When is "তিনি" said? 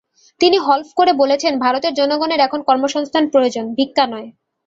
0.41-0.57